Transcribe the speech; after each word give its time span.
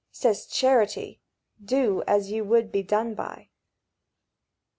Says 0.11 0.47
Charity, 0.47 1.21
Do 1.63 2.01
as 2.07 2.31
ye 2.31 2.41
would 2.41 2.71
be 2.71 2.81
done 2.81 3.13
by." 3.13 3.49